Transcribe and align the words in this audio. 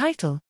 Title. 0.00 0.40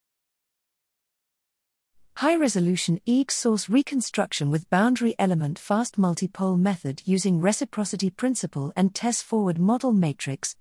High 2.18 2.36
resolution 2.36 3.00
EEG 3.04 3.32
source 3.32 3.68
reconstruction 3.68 4.48
with 4.48 4.70
boundary 4.70 5.16
element 5.18 5.58
fast 5.58 5.98
multipole 5.98 6.56
method 6.56 7.02
using 7.04 7.40
reciprocity 7.40 8.10
principle 8.10 8.72
and 8.76 8.94
TES 8.94 9.22
forward 9.22 9.58
model 9.58 9.90
matrix. 9.90 10.54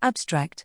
Abstract. 0.00 0.64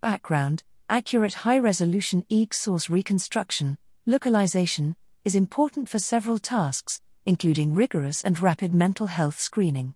Background. 0.00 0.64
Accurate 0.90 1.34
high 1.34 1.60
resolution 1.60 2.24
EEG 2.28 2.54
source 2.54 2.90
reconstruction, 2.90 3.78
localization, 4.04 4.96
is 5.24 5.36
important 5.36 5.88
for 5.88 6.00
several 6.00 6.40
tasks, 6.40 7.00
including 7.24 7.72
rigorous 7.72 8.24
and 8.24 8.40
rapid 8.40 8.74
mental 8.74 9.06
health 9.06 9.38
screening. 9.38 9.94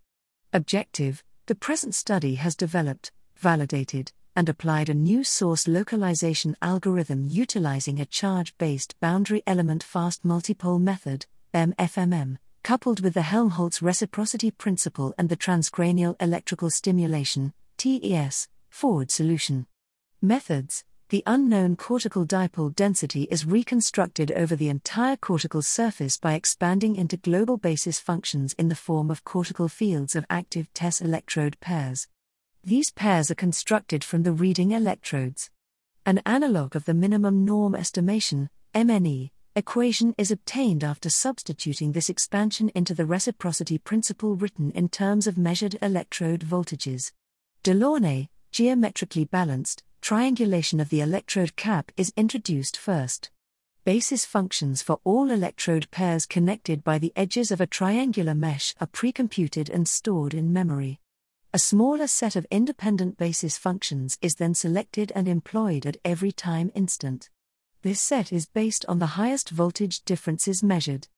Objective. 0.52 1.24
The 1.46 1.56
present 1.56 1.96
study 1.96 2.36
has 2.36 2.54
developed, 2.54 3.10
validated, 3.40 4.12
and 4.36 4.48
applied 4.48 4.88
a 4.88 4.94
new 4.94 5.24
source 5.24 5.66
localization 5.66 6.56
algorithm 6.62 7.26
utilizing 7.26 7.98
a 8.00 8.06
charge 8.06 8.56
based 8.58 8.94
boundary 9.00 9.42
element 9.46 9.82
fast 9.82 10.24
multipole 10.24 10.80
method, 10.80 11.26
BEM-FMM, 11.52 12.38
coupled 12.62 13.00
with 13.00 13.14
the 13.14 13.22
Helmholtz 13.22 13.82
reciprocity 13.82 14.50
principle 14.50 15.14
and 15.18 15.28
the 15.28 15.36
transcranial 15.36 16.14
electrical 16.20 16.70
stimulation, 16.70 17.52
TES, 17.76 18.48
forward 18.68 19.10
solution. 19.10 19.66
Methods 20.22 20.84
The 21.08 21.22
unknown 21.26 21.76
cortical 21.76 22.24
dipole 22.24 22.76
density 22.76 23.24
is 23.30 23.46
reconstructed 23.46 24.30
over 24.32 24.54
the 24.54 24.68
entire 24.68 25.16
cortical 25.16 25.62
surface 25.62 26.18
by 26.18 26.34
expanding 26.34 26.94
into 26.94 27.16
global 27.16 27.56
basis 27.56 27.98
functions 27.98 28.54
in 28.58 28.68
the 28.68 28.76
form 28.76 29.10
of 29.10 29.24
cortical 29.24 29.68
fields 29.68 30.14
of 30.14 30.26
active 30.30 30.72
TES 30.72 31.00
electrode 31.00 31.58
pairs. 31.60 32.06
These 32.62 32.90
pairs 32.90 33.30
are 33.30 33.36
constructed 33.36 34.04
from 34.04 34.22
the 34.22 34.32
reading 34.32 34.72
electrodes. 34.72 35.50
An 36.04 36.20
analog 36.26 36.76
of 36.76 36.84
the 36.84 36.92
minimum 36.92 37.46
norm 37.46 37.74
estimation, 37.74 38.50
MNE, 38.74 39.30
equation 39.56 40.14
is 40.18 40.30
obtained 40.30 40.84
after 40.84 41.08
substituting 41.08 41.92
this 41.92 42.10
expansion 42.10 42.70
into 42.74 42.94
the 42.94 43.06
reciprocity 43.06 43.78
principle 43.78 44.36
written 44.36 44.72
in 44.72 44.90
terms 44.90 45.26
of 45.26 45.38
measured 45.38 45.78
electrode 45.80 46.40
voltages. 46.40 47.12
Delaunay, 47.64 48.28
geometrically 48.52 49.24
balanced, 49.24 49.82
triangulation 50.02 50.80
of 50.80 50.90
the 50.90 51.00
electrode 51.00 51.56
cap 51.56 51.90
is 51.96 52.12
introduced 52.14 52.76
first. 52.76 53.30
Basis 53.84 54.26
functions 54.26 54.82
for 54.82 55.00
all 55.02 55.30
electrode 55.30 55.90
pairs 55.90 56.26
connected 56.26 56.84
by 56.84 56.98
the 56.98 57.12
edges 57.16 57.50
of 57.50 57.62
a 57.62 57.66
triangular 57.66 58.34
mesh 58.34 58.74
are 58.82 58.86
precomputed 58.86 59.70
and 59.70 59.88
stored 59.88 60.34
in 60.34 60.52
memory. 60.52 61.00
A 61.52 61.58
smaller 61.58 62.06
set 62.06 62.36
of 62.36 62.46
independent 62.52 63.16
basis 63.16 63.58
functions 63.58 64.16
is 64.22 64.36
then 64.36 64.54
selected 64.54 65.10
and 65.16 65.26
employed 65.26 65.84
at 65.84 65.96
every 66.04 66.30
time 66.30 66.70
instant. 66.76 67.28
This 67.82 68.00
set 68.00 68.32
is 68.32 68.46
based 68.46 68.84
on 68.86 69.00
the 69.00 69.18
highest 69.18 69.50
voltage 69.50 70.04
differences 70.04 70.62
measured. 70.62 71.08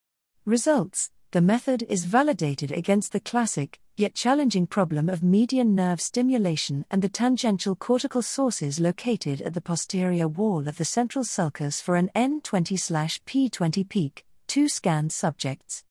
Results 0.46 1.10
The 1.32 1.42
method 1.42 1.82
is 1.82 2.06
validated 2.06 2.72
against 2.72 3.12
the 3.12 3.20
classic, 3.20 3.78
yet 3.98 4.14
challenging 4.14 4.66
problem 4.66 5.10
of 5.10 5.22
median 5.22 5.74
nerve 5.74 6.00
stimulation 6.00 6.86
and 6.90 7.02
the 7.02 7.10
tangential 7.10 7.76
cortical 7.76 8.22
sources 8.22 8.80
located 8.80 9.42
at 9.42 9.52
the 9.52 9.60
posterior 9.60 10.28
wall 10.28 10.66
of 10.66 10.78
the 10.78 10.86
central 10.86 11.24
sulcus 11.24 11.82
for 11.82 11.96
an 11.96 12.10
N20 12.16 13.20
P20 13.26 13.86
peak, 13.86 14.24
two 14.46 14.70
scanned 14.70 15.12
subjects 15.12 15.84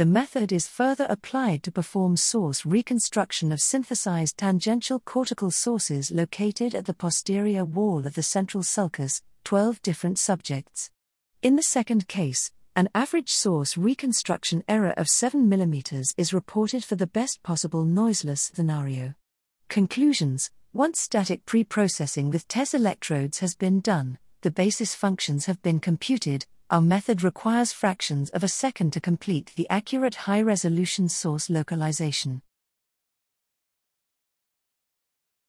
the 0.00 0.06
method 0.06 0.50
is 0.50 0.66
further 0.66 1.04
applied 1.10 1.62
to 1.62 1.70
perform 1.70 2.16
source 2.16 2.64
reconstruction 2.64 3.52
of 3.52 3.60
synthesized 3.60 4.38
tangential 4.38 4.98
cortical 4.98 5.50
sources 5.50 6.10
located 6.10 6.74
at 6.74 6.86
the 6.86 6.94
posterior 6.94 7.66
wall 7.66 8.06
of 8.06 8.14
the 8.14 8.22
central 8.22 8.62
sulcus, 8.62 9.20
12 9.44 9.82
different 9.82 10.18
subjects. 10.18 10.90
In 11.42 11.56
the 11.56 11.62
second 11.62 12.08
case, 12.08 12.50
an 12.74 12.88
average 12.94 13.28
source 13.28 13.76
reconstruction 13.76 14.64
error 14.66 14.94
of 14.96 15.06
7 15.06 15.50
mm 15.50 16.14
is 16.16 16.32
reported 16.32 16.82
for 16.82 16.96
the 16.96 17.06
best 17.06 17.42
possible 17.42 17.84
noiseless 17.84 18.50
scenario. 18.54 19.12
Conclusions 19.68 20.50
Once 20.72 20.98
static 20.98 21.44
pre 21.44 21.62
processing 21.62 22.30
with 22.30 22.48
TES 22.48 22.72
electrodes 22.72 23.40
has 23.40 23.54
been 23.54 23.80
done, 23.80 24.18
the 24.42 24.50
basis 24.50 24.94
functions 24.94 25.46
have 25.46 25.60
been 25.60 25.80
computed, 25.80 26.46
our 26.70 26.80
method 26.80 27.22
requires 27.22 27.72
fractions 27.72 28.30
of 28.30 28.42
a 28.42 28.48
second 28.48 28.92
to 28.92 29.00
complete 29.00 29.52
the 29.56 29.68
accurate 29.68 30.14
high 30.14 30.40
resolution 30.40 31.08
source 31.08 31.50
localization. 31.50 32.40